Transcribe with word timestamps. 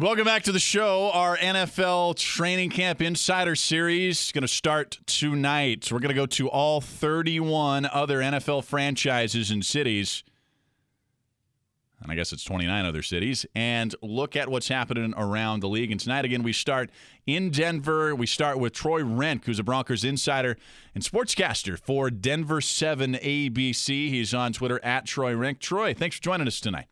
Welcome 0.00 0.26
back 0.26 0.44
to 0.44 0.52
the 0.52 0.60
show. 0.60 1.10
Our 1.12 1.36
NFL 1.36 2.16
Training 2.16 2.70
Camp 2.70 3.02
Insider 3.02 3.56
Series 3.56 4.22
is 4.22 4.30
going 4.30 4.42
to 4.42 4.48
start 4.48 5.00
tonight. 5.06 5.90
We're 5.90 5.98
going 5.98 6.10
to 6.10 6.14
go 6.14 6.26
to 6.26 6.48
all 6.48 6.80
31 6.80 7.84
other 7.84 8.20
NFL 8.20 8.62
franchises 8.62 9.50
and 9.50 9.66
cities 9.66 10.22
and 12.00 12.12
I 12.12 12.14
guess 12.14 12.32
it's 12.32 12.44
29 12.44 12.84
other 12.84 13.02
cities, 13.02 13.44
and 13.56 13.92
look 14.02 14.36
at 14.36 14.48
what's 14.48 14.68
happening 14.68 15.14
around 15.16 15.60
the 15.60 15.68
league. 15.68 15.90
And 15.90 16.00
tonight, 16.00 16.24
again, 16.24 16.44
we 16.44 16.52
start 16.52 16.90
in 17.26 17.50
Denver. 17.50 18.14
We 18.14 18.26
start 18.26 18.60
with 18.60 18.72
Troy 18.72 19.02
Renck, 19.02 19.46
who's 19.46 19.58
a 19.58 19.64
Broncos 19.64 20.04
insider 20.04 20.56
and 20.94 21.02
sportscaster 21.02 21.76
for 21.76 22.08
Denver 22.08 22.60
7 22.60 23.14
ABC. 23.14 24.10
He's 24.10 24.32
on 24.32 24.52
Twitter 24.52 24.78
at 24.84 25.06
Troy 25.06 25.34
Renck. 25.34 25.58
Troy, 25.58 25.92
thanks 25.92 26.16
for 26.16 26.22
joining 26.22 26.46
us 26.46 26.60
tonight. 26.60 26.86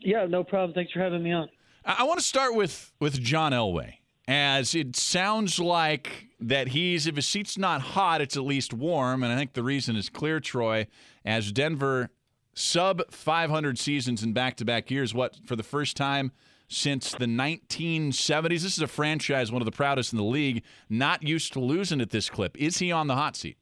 Yeah, 0.00 0.26
no 0.26 0.44
problem. 0.44 0.74
Thanks 0.74 0.92
for 0.92 1.00
having 1.00 1.22
me 1.22 1.32
on. 1.32 1.48
I, 1.86 2.02
want 2.02 2.18
to 2.18 2.24
start 2.24 2.54
with, 2.54 2.92
with 2.98 3.20
John 3.20 3.52
Elway, 3.52 3.94
as 4.26 4.74
it 4.74 4.96
sounds 4.96 5.60
like 5.60 6.26
that 6.40 6.68
he's, 6.68 7.06
if 7.06 7.14
his 7.14 7.26
seat's 7.26 7.56
not 7.56 7.80
hot, 7.80 8.20
it's 8.20 8.36
at 8.36 8.42
least 8.42 8.74
warm. 8.74 9.22
And 9.22 9.32
I 9.32 9.36
think 9.36 9.52
the 9.52 9.62
reason 9.62 9.94
is 9.94 10.08
clear, 10.08 10.40
Troy, 10.40 10.88
as 11.24 11.52
Denver 11.52 12.10
sub 12.54 13.08
500 13.12 13.78
seasons 13.78 14.24
in 14.24 14.32
back 14.32 14.56
to 14.56 14.64
back 14.64 14.90
years. 14.90 15.14
What, 15.14 15.36
for 15.46 15.54
the 15.54 15.62
first 15.62 15.96
time 15.96 16.32
since 16.68 17.12
the 17.12 17.26
1970s? 17.26 18.48
This 18.48 18.64
is 18.64 18.80
a 18.80 18.88
franchise, 18.88 19.52
one 19.52 19.62
of 19.62 19.66
the 19.66 19.72
proudest 19.72 20.12
in 20.12 20.16
the 20.16 20.24
league, 20.24 20.64
not 20.90 21.22
used 21.22 21.52
to 21.52 21.60
losing 21.60 22.00
at 22.00 22.10
this 22.10 22.28
clip. 22.28 22.56
Is 22.60 22.78
he 22.78 22.90
on 22.90 23.06
the 23.06 23.14
hot 23.14 23.36
seat? 23.36 23.58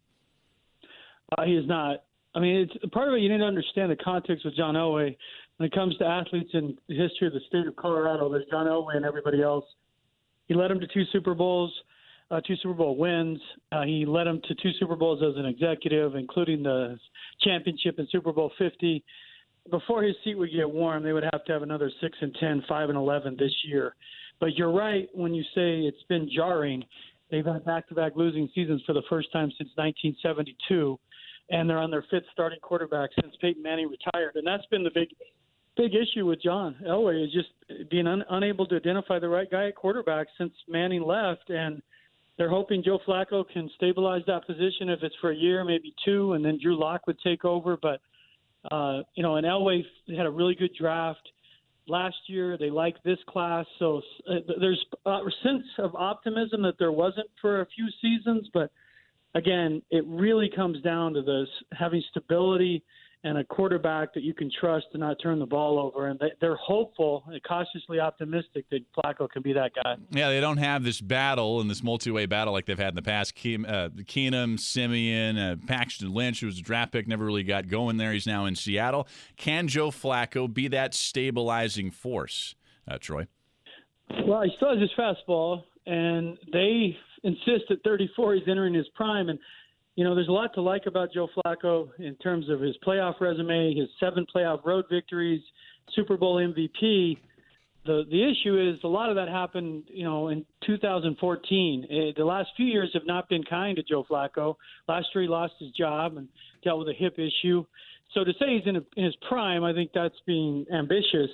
Uh, 1.37 1.45
he 1.45 1.57
is 1.57 1.67
not. 1.67 2.05
I 2.35 2.41
mean, 2.41 2.57
it's 2.57 2.93
part 2.93 3.09
of 3.09 3.15
it. 3.15 3.21
You 3.21 3.29
need 3.29 3.39
to 3.39 3.45
understand 3.45 3.91
the 3.91 3.97
context 3.97 4.45
with 4.45 4.57
John 4.57 4.75
Elway 4.75 5.17
when 5.57 5.67
it 5.67 5.73
comes 5.73 5.97
to 5.99 6.05
athletes 6.05 6.51
in 6.53 6.77
the 6.89 6.97
history 6.97 7.29
of 7.29 7.33
the 7.33 7.41
state 7.47 7.67
of 7.67 7.77
Colorado. 7.77 8.29
There's 8.31 8.47
John 8.51 8.67
Elway 8.67 8.97
and 8.97 9.05
everybody 9.05 9.43
else. 9.43 9.65
He 10.47 10.55
led 10.55 10.71
them 10.71 10.81
to 10.81 10.87
two 10.87 11.05
Super 11.13 11.35
Bowls 11.35 11.73
uh, 12.31 12.41
two 12.47 12.57
Super 12.57 12.75
Bowl 12.75 12.97
wins. 12.97 13.41
Uh, 13.73 13.83
he 13.83 14.05
led 14.07 14.27
them 14.27 14.41
to 14.49 14.55
two 14.57 14.71
Super 14.79 14.97
Bowls 14.97 15.23
as 15.23 15.37
an 15.37 15.47
executive, 15.47 16.15
including 16.15 16.63
the 16.63 16.99
championship 17.43 17.99
in 17.99 18.09
Super 18.11 18.33
Bowl 18.33 18.51
50. 18.59 19.05
Before 19.71 20.03
his 20.03 20.15
seat 20.25 20.35
would 20.37 20.51
get 20.53 20.71
warm, 20.71 21.03
they 21.03 21.13
would 21.13 21.25
have 21.25 21.45
to 21.45 21.53
have 21.53 21.63
another 21.63 21.91
six 22.01 22.17
and 22.21 22.35
10, 22.39 22.65
5 22.69 22.89
and 22.89 22.99
11 22.99 23.37
this 23.39 23.53
year. 23.65 23.95
But 24.41 24.57
you're 24.57 24.73
right 24.73 25.09
when 25.15 25.35
you 25.35 25.43
say 25.55 25.81
it's 25.81 26.03
been 26.09 26.29
jarring. 26.35 26.85
They've 27.31 27.45
had 27.45 27.65
back-to-back 27.65 28.13
losing 28.17 28.49
seasons 28.55 28.83
for 28.87 28.93
the 28.93 29.03
first 29.09 29.33
time 29.33 29.51
since 29.57 29.71
1972, 29.77 30.99
and 31.51 31.69
they're 31.69 31.79
on 31.79 31.91
their 31.91 32.05
fifth 32.11 32.25
starting 32.33 32.59
quarterback 32.61 33.11
since 33.21 33.35
Peyton 33.41 33.63
Manning 33.63 33.89
retired. 33.91 34.37
And 34.37 34.47
that's 34.47 34.67
been 34.67 34.83
the 34.83 34.91
big 34.95 35.09
big 35.77 35.93
issue 35.95 36.27
with 36.27 36.41
John 36.43 36.77
Elway 36.87 37.25
is 37.25 37.33
just 37.33 37.91
being 37.91 38.07
un- 38.07 38.25
unable 38.31 38.67
to 38.67 38.77
identify 38.77 39.19
the 39.19 39.29
right 39.29 39.51
guy 39.51 39.69
at 39.69 39.75
quarterback 39.75 40.29
since 40.39 40.53
Manning 40.69 41.03
left, 41.03 41.51
and 41.51 41.83
they're 42.37 42.51
hoping 42.51 42.83
Joe 42.85 42.99
Flacco 43.07 43.45
can 43.53 43.71
stabilize 43.77 44.23
that 44.27 44.47
position 44.47 44.89
if 44.89 45.03
it's 45.03 45.15
for 45.21 45.31
a 45.31 45.37
year, 45.37 45.65
maybe 45.65 45.95
two, 46.05 46.33
and 46.35 46.45
then 46.45 46.59
Drew 46.63 46.79
Lock 46.79 47.07
would 47.07 47.19
take 47.21 47.45
over. 47.45 47.77
But 47.81 48.01
uh, 48.71 49.03
you 49.15 49.23
know, 49.23 49.37
and 49.37 49.47
Elway 49.47 49.83
had 50.17 50.27
a 50.27 50.31
really 50.31 50.55
good 50.55 50.75
draft 50.79 51.29
last 51.87 52.17
year. 52.27 52.57
They 52.57 52.71
like 52.71 53.03
this 53.03 53.19
class, 53.29 53.67
so 53.79 54.01
uh, 54.29 54.37
there's 54.61 54.85
a 55.07 55.19
sense 55.43 55.65
of 55.79 55.95
optimism 55.95 56.63
that 56.63 56.79
there 56.79 56.93
wasn't 56.93 57.29
for 57.41 57.61
a 57.61 57.67
few 57.67 57.87
seasons. 58.01 58.49
But 58.53 58.71
again, 59.35 59.83
it 59.91 60.05
really 60.07 60.51
comes 60.55 60.81
down 60.83 61.15
to 61.15 61.23
this 61.23 61.49
having 61.73 62.03
stability 62.11 62.83
and 63.25 63.39
a 63.39 63.45
quarterback 63.45 64.13
that 64.13 64.23
you 64.23 64.35
can 64.35 64.51
trust 64.61 64.85
to 64.93 64.99
not 64.99 65.17
turn 65.23 65.39
the 65.39 65.47
ball 65.47 65.79
over. 65.79 66.09
And 66.09 66.21
they, 66.21 66.47
are 66.47 66.57
hopeful 66.57 67.25
and 67.27 67.43
cautiously 67.43 67.99
optimistic 67.99 68.67
that 68.71 68.81
Flacco 68.95 69.29
can 69.31 69.41
be 69.41 69.55
that 69.55 69.73
guy. 69.75 69.97
Yeah, 70.11 70.29
they 70.29 70.41
don't 70.41 70.59
have 70.59 70.85
this 70.85 71.01
battle 71.01 71.63
and 71.63 71.71
this 71.71 71.83
multi-way 71.83 72.27
battle 72.27 72.53
like 72.53 72.67
they've 72.67 72.79
had 72.79 72.91
in 72.91 72.97
the 72.97 73.03
past. 73.03 73.35
Ke- 73.35 73.67
uh, 73.67 73.89
Keenum, 74.05 74.61
Siemian, 74.61 75.39
uh, 75.39 75.57
Paxton 75.67 76.13
Lynch, 76.13 76.41
who 76.41 76.47
was 76.47 76.59
a 76.59 76.63
draft 76.63 76.93
pick, 76.93 77.09
never 77.09 77.25
really 77.25 77.45
got 77.45 77.67
going 77.67 77.97
there. 77.97 78.13
He's 78.13 78.27
now 78.27 78.45
in 78.45 78.55
Seattle. 78.55 79.09
Can 79.39 79.69
Joe 79.69 79.91
Flacco 79.91 80.53
be 80.53 80.69
that 80.69 80.93
stabilizing 80.93 81.91
force, 81.91 82.55
uh, 82.87 82.99
Troy? 82.99 83.27
Well, 84.27 84.43
he 84.43 84.51
still 84.57 84.69
has 84.69 84.81
his 84.81 84.91
fastball, 84.99 85.63
and 85.87 86.37
they 86.53 86.99
insist 87.25 87.71
at 87.71 87.83
34 87.83 88.35
he's 88.35 88.45
entering 88.49 88.75
his 88.75 88.87
prime. 88.95 89.29
And 89.29 89.39
you 89.97 90.05
know, 90.05 90.15
there's 90.15 90.29
a 90.29 90.33
lot 90.33 90.53
to 90.55 90.61
like 90.61 90.87
about 90.87 91.13
Joe 91.13 91.29
Flacco 91.37 91.89
in 91.99 92.15
terms 92.17 92.49
of 92.51 92.61
his 92.61 92.77
playoff 92.87 93.21
resume, 93.21 93.75
his 93.75 93.89
seven 94.01 94.27
playoff 94.35 94.65
road 94.65 94.87
victories, 94.91 95.41
Super 95.95 96.17
Bowl 96.17 96.37
MVP. 96.37 97.19
The 97.87 98.05
the 98.11 98.23
issue 98.23 98.59
is 98.59 98.83
a 98.83 98.89
lot 98.89 99.11
of 99.11 99.17
that 99.17 99.29
happened, 99.29 99.85
you 99.89 100.05
know, 100.05 100.29
in 100.29 100.45
2014. 100.67 101.87
It, 101.89 101.95
eh, 101.95 102.13
the 102.17 102.25
last 102.25 102.49
few 102.57 102.67
years 102.67 102.91
have 102.95 103.07
not 103.07 103.29
been 103.29 103.45
kind 103.45 103.77
to 103.77 103.83
Joe 103.83 104.05
Flacco. 104.11 104.57
Last 104.89 105.07
year 105.15 105.23
he 105.23 105.29
lost 105.29 105.55
his 105.61 105.71
job 105.73 106.17
and 106.17 106.29
dealt 106.65 106.79
with 106.79 106.89
a 106.89 106.95
hip 106.95 107.19
issue. 107.19 107.65
So 108.15 108.25
to 108.25 108.33
say 108.39 108.57
he's 108.57 108.67
in, 108.67 108.77
a, 108.77 108.83
in 108.97 109.05
his 109.05 109.17
prime, 109.29 109.65
I 109.65 109.73
think 109.73 109.91
that's 109.93 110.15
being 110.27 110.65
ambitious. 110.73 111.31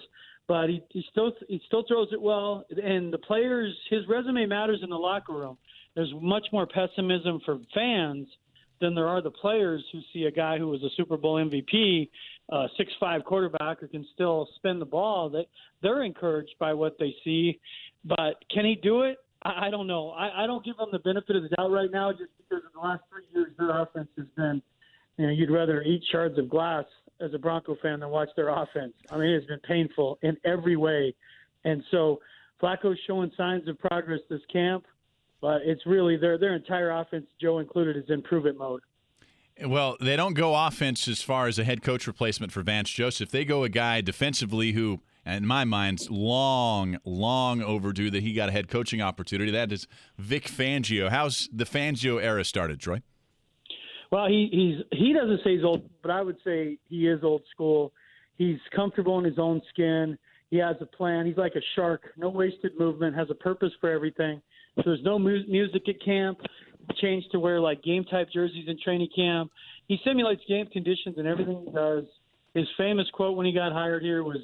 But 0.48 0.68
he, 0.68 0.82
he 0.90 1.04
still 1.12 1.32
he 1.46 1.62
still 1.66 1.84
throws 1.86 2.08
it 2.12 2.20
well, 2.20 2.64
and 2.82 3.12
the 3.12 3.18
players 3.18 3.72
his 3.88 4.00
resume 4.08 4.46
matters 4.46 4.80
in 4.82 4.90
the 4.90 4.96
locker 4.96 5.32
room. 5.32 5.56
There's 5.94 6.12
much 6.20 6.46
more 6.52 6.66
pessimism 6.66 7.40
for 7.44 7.58
fans 7.74 8.28
than 8.80 8.94
there 8.94 9.08
are 9.08 9.20
the 9.20 9.30
players 9.30 9.84
who 9.92 10.00
see 10.12 10.24
a 10.24 10.30
guy 10.30 10.58
who 10.58 10.68
was 10.68 10.82
a 10.82 10.88
Super 10.96 11.16
Bowl 11.16 11.36
MVP, 11.36 12.08
uh, 12.50 12.66
six 12.76 12.90
five 12.98 13.24
quarterback 13.24 13.80
who 13.80 13.88
can 13.88 14.06
still 14.14 14.48
spin 14.56 14.78
the 14.78 14.86
ball. 14.86 15.28
That 15.30 15.46
they're 15.82 16.02
encouraged 16.02 16.54
by 16.58 16.72
what 16.74 16.96
they 16.98 17.14
see, 17.24 17.60
but 18.04 18.36
can 18.50 18.64
he 18.64 18.76
do 18.82 19.02
it? 19.02 19.18
I, 19.42 19.66
I 19.66 19.70
don't 19.70 19.86
know. 19.86 20.10
I, 20.10 20.44
I 20.44 20.46
don't 20.46 20.64
give 20.64 20.76
them 20.76 20.88
the 20.92 20.98
benefit 20.98 21.36
of 21.36 21.42
the 21.42 21.48
doubt 21.50 21.70
right 21.70 21.90
now, 21.92 22.12
just 22.12 22.30
because 22.38 22.64
in 22.64 22.70
the 22.74 22.80
last 22.80 23.02
three 23.10 23.24
years 23.34 23.52
their 23.58 23.82
offense 23.82 24.08
has 24.16 24.26
been. 24.36 24.62
You 25.18 25.26
know, 25.26 25.32
you'd 25.32 25.50
rather 25.50 25.82
eat 25.82 26.02
shards 26.10 26.38
of 26.38 26.48
glass 26.48 26.84
as 27.20 27.34
a 27.34 27.38
Bronco 27.38 27.76
fan 27.82 28.00
than 28.00 28.08
watch 28.08 28.30
their 28.36 28.48
offense. 28.48 28.94
I 29.10 29.18
mean, 29.18 29.28
it's 29.28 29.46
been 29.46 29.60
painful 29.60 30.18
in 30.22 30.36
every 30.46 30.76
way, 30.76 31.14
and 31.64 31.82
so 31.90 32.20
Flacco's 32.58 32.98
showing 33.06 33.30
signs 33.36 33.68
of 33.68 33.78
progress 33.78 34.20
this 34.30 34.40
camp 34.50 34.84
but 35.40 35.62
it's 35.62 35.84
really 35.86 36.16
their 36.16 36.38
their 36.38 36.54
entire 36.54 36.90
offense, 36.90 37.26
Joe 37.40 37.58
included, 37.58 37.96
is 37.96 38.04
in 38.08 38.22
prove 38.22 38.46
it 38.46 38.56
mode. 38.56 38.82
Well, 39.64 39.96
they 40.00 40.16
don't 40.16 40.34
go 40.34 40.54
offense 40.54 41.06
as 41.06 41.22
far 41.22 41.46
as 41.46 41.58
a 41.58 41.64
head 41.64 41.82
coach 41.82 42.06
replacement 42.06 42.52
for 42.52 42.62
Vance 42.62 42.90
Joseph. 42.90 43.30
They 43.30 43.44
go 43.44 43.62
a 43.62 43.68
guy 43.68 44.00
defensively 44.00 44.72
who, 44.72 45.00
in 45.26 45.46
my 45.46 45.64
mind, 45.64 46.08
long, 46.08 46.96
long 47.04 47.60
overdue 47.60 48.10
that 48.10 48.22
he 48.22 48.32
got 48.32 48.48
a 48.48 48.52
head 48.52 48.68
coaching 48.68 49.02
opportunity. 49.02 49.50
That 49.50 49.70
is 49.70 49.86
Vic 50.16 50.44
Fangio. 50.44 51.10
How's 51.10 51.48
the 51.52 51.64
Fangio 51.64 52.22
era 52.22 52.44
started, 52.44 52.80
Troy? 52.80 53.02
Well, 54.10 54.26
he 54.28 54.48
he's 54.50 54.98
he 54.98 55.12
doesn't 55.12 55.40
say 55.44 55.56
he's 55.56 55.64
old, 55.64 55.88
but 56.02 56.10
I 56.10 56.22
would 56.22 56.38
say 56.42 56.78
he 56.88 57.06
is 57.06 57.22
old 57.22 57.42
school. 57.50 57.92
He's 58.36 58.58
comfortable 58.74 59.18
in 59.18 59.24
his 59.24 59.38
own 59.38 59.60
skin. 59.68 60.18
He 60.50 60.56
has 60.56 60.76
a 60.80 60.86
plan. 60.86 61.26
He's 61.26 61.36
like 61.36 61.54
a 61.54 61.60
shark, 61.76 62.12
no 62.16 62.28
wasted 62.28 62.72
movement, 62.78 63.15
has 63.15 63.30
a 63.30 63.34
purpose 63.34 63.72
for 63.80 63.91
everything. 63.91 64.42
So 64.82 64.91
there's 64.91 65.03
no 65.03 65.18
mu- 65.18 65.47
music 65.48 65.88
at 65.88 66.03
camp. 66.04 66.38
Changed 67.00 67.30
to 67.32 67.38
wear 67.38 67.60
like 67.60 67.82
game 67.82 68.04
type 68.04 68.28
jerseys 68.32 68.65
in 68.66 68.77
training 68.82 69.09
camp. 69.15 69.50
He 69.86 69.98
simulates 70.04 70.42
game 70.48 70.66
conditions 70.66 71.16
and 71.18 71.27
everything 71.27 71.65
he 71.65 71.72
does. 71.72 72.04
His 72.54 72.66
famous 72.77 73.06
quote 73.12 73.36
when 73.36 73.47
he 73.47 73.53
got 73.53 73.72
hired 73.72 74.03
here 74.03 74.24
was, 74.24 74.38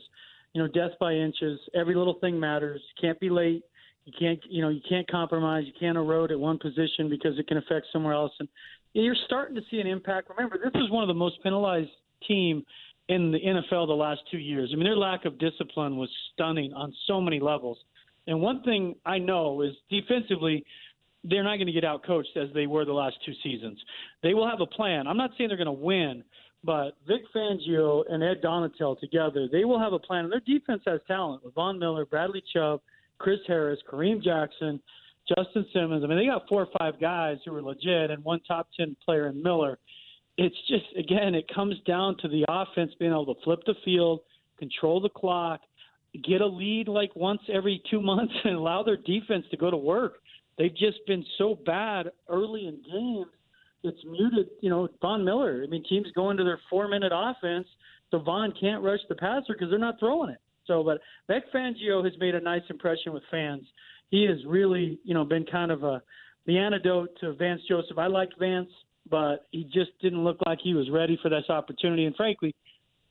you 0.52 0.62
know, 0.62 0.68
death 0.68 0.92
by 1.00 1.12
inches. 1.12 1.58
Every 1.74 1.94
little 1.96 2.18
thing 2.20 2.38
matters. 2.38 2.80
You 2.96 3.08
can't 3.08 3.18
be 3.18 3.30
late. 3.30 3.64
You 4.04 4.12
can't, 4.16 4.38
you 4.48 4.62
know, 4.62 4.68
you 4.68 4.80
can't 4.88 5.10
compromise. 5.10 5.64
You 5.66 5.72
can't 5.78 5.96
erode 5.96 6.30
at 6.30 6.38
one 6.38 6.58
position 6.58 7.08
because 7.10 7.36
it 7.38 7.48
can 7.48 7.56
affect 7.56 7.86
somewhere 7.92 8.14
else. 8.14 8.32
And 8.38 8.48
you're 8.92 9.16
starting 9.26 9.56
to 9.56 9.62
see 9.70 9.80
an 9.80 9.86
impact. 9.88 10.30
Remember, 10.30 10.58
this 10.58 10.80
is 10.80 10.90
one 10.90 11.02
of 11.02 11.08
the 11.08 11.14
most 11.14 11.42
penalized 11.42 11.90
team 12.28 12.64
in 13.08 13.32
the 13.32 13.38
NFL 13.38 13.86
the 13.86 13.92
last 13.92 14.20
two 14.30 14.38
years. 14.38 14.70
I 14.72 14.76
mean, 14.76 14.84
their 14.84 14.96
lack 14.96 15.24
of 15.24 15.38
discipline 15.38 15.96
was 15.96 16.08
stunning 16.32 16.72
on 16.72 16.94
so 17.06 17.20
many 17.20 17.40
levels. 17.40 17.78
And 18.26 18.40
one 18.40 18.62
thing 18.62 18.96
I 19.04 19.18
know 19.18 19.62
is 19.62 19.72
defensively, 19.90 20.64
they're 21.24 21.44
not 21.44 21.56
going 21.56 21.66
to 21.66 21.72
get 21.72 21.84
out 21.84 22.04
coached 22.04 22.36
as 22.36 22.48
they 22.54 22.66
were 22.66 22.84
the 22.84 22.92
last 22.92 23.16
two 23.24 23.32
seasons. 23.42 23.78
They 24.22 24.34
will 24.34 24.48
have 24.48 24.60
a 24.60 24.66
plan. 24.66 25.06
I'm 25.06 25.16
not 25.16 25.30
saying 25.36 25.48
they're 25.48 25.56
going 25.56 25.66
to 25.66 25.72
win, 25.72 26.24
but 26.64 26.96
Vic 27.06 27.22
Fangio 27.34 28.02
and 28.10 28.22
Ed 28.22 28.42
Donatell 28.42 28.98
together, 28.98 29.48
they 29.50 29.64
will 29.64 29.78
have 29.78 29.92
a 29.92 29.98
plan. 29.98 30.24
And 30.24 30.32
their 30.32 30.40
defense 30.40 30.82
has 30.86 31.00
talent 31.06 31.44
with 31.44 31.54
Von 31.54 31.78
Miller, 31.78 32.04
Bradley 32.04 32.42
Chubb, 32.52 32.80
Chris 33.18 33.38
Harris, 33.46 33.78
Kareem 33.90 34.22
Jackson, 34.22 34.80
Justin 35.28 35.66
Simmons. 35.72 36.04
I 36.04 36.06
mean, 36.06 36.18
they 36.18 36.26
got 36.26 36.48
four 36.48 36.62
or 36.62 36.68
five 36.78 37.00
guys 37.00 37.38
who 37.44 37.54
are 37.54 37.62
legit 37.62 38.10
and 38.10 38.22
one 38.24 38.40
top 38.46 38.68
10 38.76 38.96
player 39.04 39.28
in 39.28 39.42
Miller. 39.42 39.78
It's 40.38 40.56
just, 40.68 40.84
again, 40.98 41.34
it 41.34 41.46
comes 41.52 41.76
down 41.86 42.16
to 42.18 42.28
the 42.28 42.44
offense 42.48 42.92
being 42.98 43.10
able 43.10 43.34
to 43.34 43.40
flip 43.42 43.60
the 43.66 43.74
field, 43.84 44.20
control 44.58 45.00
the 45.00 45.08
clock, 45.08 45.60
get 46.16 46.40
a 46.40 46.46
lead 46.46 46.88
like 46.88 47.14
once 47.16 47.40
every 47.52 47.82
two 47.90 48.00
months, 48.00 48.34
and 48.44 48.54
allow 48.54 48.82
their 48.82 48.96
defense 48.96 49.44
to 49.50 49.56
go 49.56 49.70
to 49.70 49.76
work. 49.76 50.14
They've 50.58 50.74
just 50.74 50.98
been 51.06 51.24
so 51.38 51.58
bad 51.66 52.10
early 52.28 52.66
in 52.66 52.80
games. 52.90 53.26
It's 53.82 54.02
muted, 54.04 54.48
you 54.62 54.70
know, 54.70 54.88
Von 55.00 55.24
Miller. 55.24 55.62
I 55.62 55.68
mean, 55.68 55.84
teams 55.88 56.06
go 56.14 56.30
into 56.30 56.44
their 56.44 56.58
four 56.68 56.88
minute 56.88 57.12
offense, 57.14 57.66
so 58.10 58.18
Von 58.18 58.52
can't 58.58 58.82
rush 58.82 59.00
the 59.08 59.14
passer 59.14 59.52
because 59.52 59.68
they're 59.70 59.78
not 59.78 59.98
throwing 60.00 60.30
it. 60.30 60.38
So, 60.66 60.82
but 60.82 61.00
Vic 61.28 61.44
Fangio 61.54 62.02
has 62.04 62.14
made 62.18 62.34
a 62.34 62.40
nice 62.40 62.62
impression 62.68 63.12
with 63.12 63.22
fans. 63.30 63.62
He 64.10 64.24
has 64.24 64.38
really, 64.46 64.98
you 65.04 65.14
know, 65.14 65.24
been 65.24 65.44
kind 65.44 65.70
of 65.70 65.84
a 65.84 66.02
the 66.46 66.58
antidote 66.58 67.10
to 67.20 67.34
Vance 67.34 67.60
Joseph. 67.68 67.98
I 67.98 68.06
liked 68.06 68.34
Vance, 68.38 68.70
but 69.10 69.46
he 69.50 69.64
just 69.64 69.90
didn't 70.00 70.22
look 70.22 70.38
like 70.46 70.58
he 70.62 70.74
was 70.74 70.90
ready 70.90 71.18
for 71.20 71.28
this 71.28 71.48
opportunity. 71.48 72.04
And 72.04 72.14
frankly, 72.14 72.54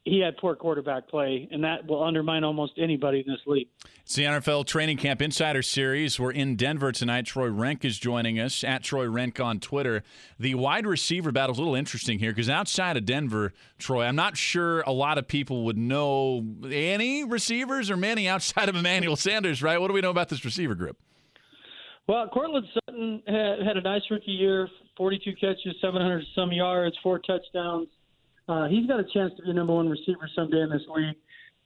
he 0.05 0.19
had 0.19 0.37
poor 0.37 0.55
quarterback 0.55 1.07
play, 1.09 1.47
and 1.51 1.63
that 1.63 1.87
will 1.87 2.03
undermine 2.03 2.43
almost 2.43 2.73
anybody 2.77 3.23
in 3.25 3.31
this 3.31 3.41
league. 3.47 3.67
It's 4.03 4.15
the 4.15 4.23
NFL 4.23 4.67
Training 4.67 4.97
Camp 4.97 5.19
Insider 5.19 5.63
Series. 5.63 6.19
We're 6.19 6.31
in 6.31 6.55
Denver 6.55 6.91
tonight. 6.91 7.25
Troy 7.25 7.47
Renck 7.47 7.83
is 7.83 7.97
joining 7.97 8.39
us 8.39 8.63
at 8.63 8.83
Troy 8.83 9.09
Renck 9.09 9.39
on 9.39 9.59
Twitter. 9.59 10.03
The 10.39 10.53
wide 10.53 10.85
receiver 10.85 11.31
battle 11.31 11.53
is 11.53 11.57
a 11.57 11.61
little 11.61 11.73
interesting 11.73 12.19
here 12.19 12.29
because 12.29 12.51
outside 12.51 12.97
of 12.97 13.05
Denver, 13.05 13.51
Troy, 13.79 14.05
I'm 14.05 14.15
not 14.15 14.37
sure 14.37 14.81
a 14.81 14.91
lot 14.91 15.17
of 15.17 15.27
people 15.27 15.65
would 15.65 15.77
know 15.77 16.45
any 16.71 17.23
receivers 17.23 17.89
or 17.89 17.97
many 17.97 18.27
outside 18.27 18.69
of 18.69 18.75
Emmanuel 18.75 19.15
Sanders, 19.15 19.63
right? 19.63 19.81
What 19.81 19.87
do 19.87 19.95
we 19.95 20.01
know 20.01 20.11
about 20.11 20.29
this 20.29 20.45
receiver 20.45 20.75
group? 20.75 20.97
Well, 22.07 22.27
Courtland 22.27 22.67
Sutton 22.75 23.23
had, 23.25 23.65
had 23.65 23.77
a 23.77 23.81
nice 23.81 24.03
rookie 24.11 24.31
year 24.31 24.69
42 24.97 25.33
catches, 25.33 25.75
700 25.81 26.23
some 26.35 26.51
yards, 26.51 26.95
four 27.01 27.17
touchdowns. 27.19 27.87
Uh, 28.47 28.67
he's 28.67 28.85
got 28.87 28.99
a 28.99 29.05
chance 29.13 29.33
to 29.37 29.43
be 29.43 29.49
a 29.49 29.53
number 29.53 29.73
one 29.73 29.89
receiver 29.89 30.29
someday 30.35 30.61
in 30.61 30.69
this 30.69 30.83
league. 30.93 31.15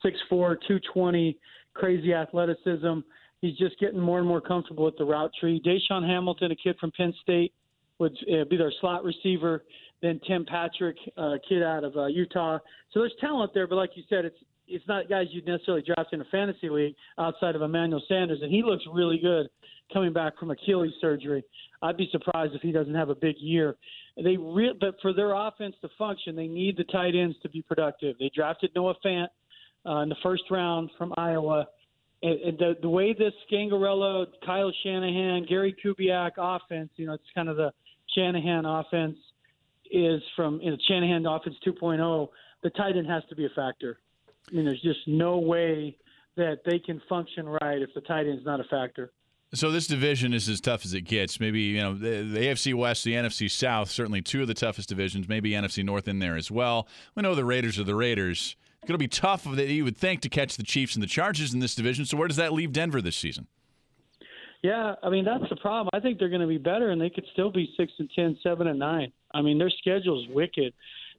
6'4", 0.04 0.56
220, 0.68 1.38
crazy 1.74 2.14
athleticism. 2.14 3.00
He's 3.42 3.58
just 3.58 3.78
getting 3.80 4.00
more 4.00 4.20
and 4.20 4.28
more 4.28 4.42
comfortable 4.42 4.86
with 4.86 4.98
the 4.98 5.06
route 5.06 5.32
tree. 5.40 5.62
DaeSean 5.66 6.08
Hamilton, 6.08 6.52
a 6.52 6.56
kid 6.56 6.78
from 6.80 6.92
Penn 6.92 7.14
State, 7.22 7.54
would 8.00 8.18
uh, 8.32 8.46
be 8.50 8.58
their 8.58 8.72
slot 8.80 9.04
receiver. 9.04 9.64
Then 10.02 10.20
Tim 10.26 10.46
Patrick, 10.46 10.96
a 11.18 11.22
uh, 11.22 11.38
kid 11.48 11.62
out 11.64 11.84
of 11.84 11.96
uh, 11.98 12.06
Utah. 12.06 12.60
So 12.92 13.02
there's 13.02 13.14
talent 13.20 13.54
there, 13.54 13.68
but 13.68 13.76
like 13.76 13.92
you 13.96 14.04
said, 14.10 14.24
it's 14.24 14.40
it's 14.70 14.88
not 14.88 15.10
guys 15.10 15.28
you'd 15.32 15.48
necessarily 15.48 15.84
draft 15.84 16.14
in 16.14 16.22
a 16.22 16.26
fantasy 16.26 16.70
league 16.70 16.96
outside 17.18 17.56
of 17.56 17.62
Emmanuel 17.62 18.02
Sanders, 18.08 18.40
and 18.42 18.52
he 18.52 18.64
looks 18.64 18.84
really 18.94 19.20
good 19.20 19.48
coming 19.94 20.14
back 20.14 20.38
from 20.38 20.52
Achilles 20.52 20.94
surgery. 21.02 21.44
I'd 21.82 21.98
be 21.98 22.10
surprised 22.12 22.54
if 22.54 22.62
he 22.62 22.72
doesn't 22.72 22.94
have 22.94 23.10
a 23.10 23.16
big 23.16 23.36
year. 23.40 23.76
They 24.16 24.38
re- 24.38 24.76
but 24.80 24.96
for 25.02 25.14
their 25.14 25.34
offense 25.34 25.76
to 25.82 25.90
function, 25.98 26.36
they 26.36 26.48
need 26.48 26.78
the 26.78 26.84
tight 26.86 27.16
ends 27.16 27.38
to 27.44 27.50
be 27.50 27.62
productive. 27.62 28.16
They 28.20 28.32
drafted 28.36 28.72
Noah 28.76 28.96
Fant 29.04 29.28
uh, 29.86 30.00
in 30.00 30.10
the 30.10 30.16
first 30.22 30.44
round 30.52 30.90
from 30.98 31.14
Iowa. 31.18 31.68
And, 32.22 32.40
and 32.42 32.58
the, 32.58 32.74
the 32.82 32.90
way 32.90 33.14
this 33.14 33.34
Scangarello, 33.52 34.28
Kyle 34.46 34.72
Shanahan, 34.84 35.46
Gary 35.48 35.76
Kubiak 35.84 36.32
offense, 36.38 36.90
you 36.98 37.08
know, 37.08 37.14
it's 37.14 37.24
kind 37.34 37.50
of 37.50 37.56
the 37.56 37.72
Shanahan 38.16 38.66
offense 38.66 39.16
is 39.92 40.22
from 40.36 40.60
you 40.62 40.72
know, 40.72 40.78
Shanahan 40.88 41.26
offense 41.26 41.56
2.0. 41.66 42.28
The 42.62 42.70
tight 42.72 42.98
end 42.98 43.08
has 43.08 43.24
to 43.30 43.36
be 43.36 43.46
a 43.46 43.50
factor. 43.56 44.00
I 44.52 44.56
mean, 44.56 44.66
there's 44.66 44.82
just 44.82 45.08
no 45.08 45.38
way 45.38 45.98
that 46.38 46.60
they 46.66 46.80
can 46.80 47.02
function 47.08 47.48
right 47.48 47.82
if 47.82 47.90
the 47.94 48.02
tight 48.02 48.28
end 48.28 48.40
is 48.40 48.46
not 48.46 48.60
a 48.60 48.64
factor. 48.66 49.12
So 49.54 49.72
this 49.72 49.88
division 49.88 50.34
is 50.34 50.48
as 50.48 50.62
tough 50.62 50.86
as 50.86 50.94
it 50.94 51.02
gets. 51.02 51.40
Maybe 51.40 51.62
you 51.62 51.82
know 51.82 51.96
the, 51.96 52.22
the, 52.22 52.40
AFC 52.40 52.74
West, 52.76 53.04
the 53.04 53.14
NFC 53.14 53.50
South, 53.50 53.90
certainly 53.90 54.22
two 54.22 54.42
of 54.42 54.48
the 54.48 54.54
toughest 54.54 54.90
divisions. 54.90 55.28
Maybe 55.28 55.52
NFC 55.52 55.84
North 55.84 56.08
in 56.08 56.20
there 56.20 56.36
as 56.36 56.52
well. 56.52 56.88
We 57.16 57.24
know 57.24 57.34
the 57.34 57.46
Raiders 57.46 57.80
are 57.80 57.84
the 57.84 57.96
Raiders. 57.96 58.56
It's 58.82 58.88
going 58.88 58.94
to 58.94 59.00
be 59.00 59.08
tough 59.08 59.44
that 59.44 59.68
you 59.68 59.84
would 59.84 59.98
think 59.98 60.22
to 60.22 60.30
catch 60.30 60.56
the 60.56 60.64
Chiefs 60.64 60.96
and 60.96 61.02
the 61.04 61.08
Chargers 61.08 61.54
in 61.54 61.60
this 61.60 61.76
division. 61.76 62.06
So 62.06 62.16
where 62.16 62.28
does 62.28 62.38
that 62.38 62.54
leave 62.54 62.72
Denver 62.72 63.02
this 63.02 63.16
season? 63.16 63.48
Yeah, 64.62 64.96
I 65.02 65.10
mean 65.10 65.26
that's 65.26 65.50
the 65.50 65.56
problem. 65.56 65.90
I 65.94 66.00
think 66.00 66.20
they're 66.20 66.30
going 66.30 66.42
to 66.42 66.48
be 66.48 66.58
better, 66.58 66.92
and 66.92 67.02
they 67.02 67.10
could 67.10 67.26
still 67.34 67.52
be 67.52 67.74
six 67.76 67.92
and 67.98 68.10
ten, 68.16 68.38
seven 68.44 68.68
and 68.68 68.78
nine. 68.78 69.12
I 69.34 69.42
mean 69.42 69.58
their 69.58 69.72
schedule 69.72 70.22
is 70.22 70.30
wicked. 70.30 70.74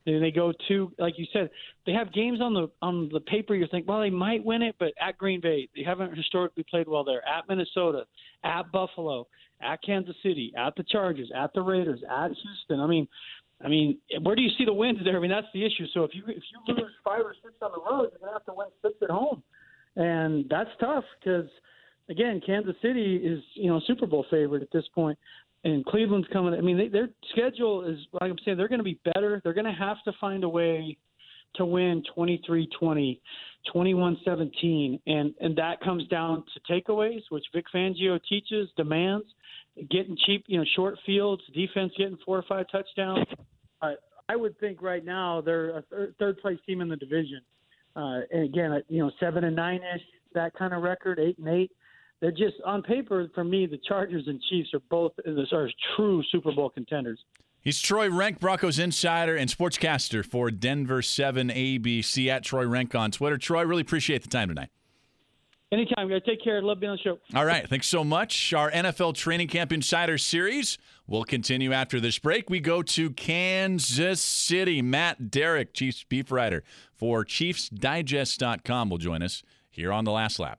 And 0.06 0.22
they 0.22 0.30
go 0.30 0.52
to, 0.68 0.92
like 0.98 1.18
you 1.18 1.26
said, 1.32 1.50
they 1.84 1.92
have 1.92 2.12
games 2.12 2.40
on 2.40 2.54
the 2.54 2.70
on 2.80 3.10
the 3.12 3.20
paper. 3.20 3.54
You 3.54 3.66
think, 3.70 3.86
well, 3.86 4.00
they 4.00 4.10
might 4.10 4.44
win 4.44 4.62
it, 4.62 4.76
but 4.78 4.92
at 5.00 5.18
Green 5.18 5.40
Bay, 5.40 5.68
they 5.76 5.82
haven't 5.82 6.16
historically 6.16 6.64
played 6.68 6.88
well 6.88 7.04
there. 7.04 7.26
At 7.28 7.48
Minnesota, 7.48 8.04
at 8.42 8.72
Buffalo, 8.72 9.26
at 9.62 9.82
Kansas 9.82 10.16
City, 10.22 10.52
at 10.56 10.74
the 10.76 10.84
Chargers, 10.84 11.30
at 11.36 11.52
the 11.54 11.60
Raiders, 11.60 12.00
at 12.10 12.28
Houston. 12.28 12.80
I 12.80 12.86
mean, 12.86 13.06
I 13.62 13.68
mean, 13.68 13.98
where 14.22 14.34
do 14.34 14.42
you 14.42 14.50
see 14.56 14.64
the 14.64 14.72
wins 14.72 14.98
there? 15.04 15.16
I 15.16 15.20
mean, 15.20 15.30
that's 15.30 15.46
the 15.52 15.64
issue. 15.64 15.86
So 15.92 16.04
if 16.04 16.14
you 16.14 16.22
if 16.28 16.42
you 16.50 16.74
lose 16.74 16.92
five 17.04 17.20
or 17.20 17.34
six 17.42 17.54
on 17.60 17.70
the 17.72 17.80
road, 17.80 18.10
you're 18.10 18.20
gonna 18.20 18.32
have 18.32 18.46
to 18.46 18.54
win 18.54 18.68
six 18.80 18.94
at 19.02 19.10
home, 19.10 19.42
and 19.96 20.46
that's 20.48 20.70
tough 20.80 21.04
because 21.18 21.48
again, 22.08 22.40
Kansas 22.44 22.74
City 22.80 23.16
is 23.16 23.42
you 23.54 23.68
know 23.68 23.80
Super 23.86 24.06
Bowl 24.06 24.24
favorite 24.30 24.62
at 24.62 24.70
this 24.72 24.84
point 24.94 25.18
and 25.64 25.84
Cleveland's 25.84 26.28
coming. 26.32 26.54
I 26.54 26.60
mean, 26.60 26.78
they, 26.78 26.88
their 26.88 27.10
schedule 27.32 27.84
is 27.84 27.98
like 28.12 28.30
I'm 28.30 28.36
saying 28.44 28.56
they're 28.56 28.68
going 28.68 28.80
to 28.80 28.84
be 28.84 29.00
better. 29.14 29.40
They're 29.42 29.54
going 29.54 29.66
to 29.66 29.72
have 29.72 29.98
to 30.04 30.12
find 30.20 30.44
a 30.44 30.48
way 30.48 30.96
to 31.56 31.64
win 31.64 32.02
23-20, 32.16 33.20
21-17, 33.74 35.00
and 35.06 35.34
and 35.40 35.56
that 35.56 35.80
comes 35.82 36.06
down 36.08 36.44
to 36.54 36.72
takeaways, 36.72 37.22
which 37.30 37.44
Vic 37.54 37.66
Fangio 37.74 38.20
teaches, 38.28 38.68
demands, 38.76 39.26
getting 39.90 40.16
cheap, 40.26 40.44
you 40.46 40.58
know, 40.58 40.64
short 40.76 40.96
fields, 41.04 41.42
defense 41.54 41.92
getting 41.98 42.18
four 42.24 42.38
or 42.38 42.44
five 42.48 42.66
touchdowns. 42.70 43.26
Uh, 43.82 43.92
I 44.28 44.36
would 44.36 44.58
think 44.60 44.80
right 44.80 45.04
now 45.04 45.40
they're 45.40 45.78
a 45.78 45.82
third, 45.82 46.14
third 46.18 46.38
place 46.38 46.58
team 46.66 46.80
in 46.80 46.88
the 46.88 46.96
division. 46.96 47.40
Uh, 47.96 48.20
and 48.30 48.44
again, 48.44 48.80
you 48.88 49.02
know, 49.02 49.10
seven 49.18 49.44
and 49.44 49.56
nine 49.56 49.80
ish, 49.94 50.02
that 50.34 50.54
kind 50.54 50.72
of 50.72 50.82
record, 50.82 51.18
eight 51.18 51.36
and 51.38 51.48
eight 51.48 51.72
they're 52.20 52.30
just 52.30 52.56
on 52.64 52.82
paper 52.82 53.28
for 53.34 53.44
me. 53.44 53.66
The 53.66 53.78
Chargers 53.88 54.24
and 54.26 54.40
Chiefs 54.48 54.70
are 54.74 54.80
both 54.90 55.12
are 55.26 55.70
true 55.96 56.22
Super 56.30 56.52
Bowl 56.52 56.70
contenders. 56.70 57.18
He's 57.62 57.80
Troy 57.80 58.08
Renck, 58.10 58.40
Broncos 58.40 58.78
insider 58.78 59.36
and 59.36 59.50
sportscaster 59.50 60.24
for 60.24 60.50
Denver 60.50 61.02
Seven 61.02 61.48
ABC 61.48 62.28
at 62.28 62.42
Troy 62.42 62.66
Renck 62.66 62.94
on 62.94 63.10
Twitter. 63.10 63.36
Troy, 63.36 63.64
really 63.64 63.82
appreciate 63.82 64.22
the 64.22 64.28
time 64.28 64.48
tonight. 64.48 64.70
Anytime, 65.72 66.08
guys. 66.08 66.22
Take 66.26 66.42
care. 66.42 66.60
Love 66.62 66.80
being 66.80 66.90
on 66.90 66.96
the 66.96 67.02
show. 67.02 67.18
All 67.38 67.44
right. 67.44 67.68
Thanks 67.68 67.86
so 67.86 68.02
much. 68.02 68.52
Our 68.52 68.72
NFL 68.72 69.14
Training 69.14 69.46
Camp 69.46 69.72
Insider 69.72 70.18
Series 70.18 70.78
will 71.06 71.22
continue 71.22 71.72
after 71.72 72.00
this 72.00 72.18
break. 72.18 72.50
We 72.50 72.58
go 72.58 72.82
to 72.82 73.10
Kansas 73.10 74.20
City. 74.20 74.82
Matt 74.82 75.30
Derrick, 75.30 75.72
Chiefs 75.72 76.04
beef 76.08 76.32
writer 76.32 76.64
for 76.92 77.24
ChiefsDigest.com, 77.24 78.90
will 78.90 78.98
join 78.98 79.22
us 79.22 79.44
here 79.68 79.92
on 79.92 80.04
the 80.04 80.10
last 80.10 80.40
lap. 80.40 80.58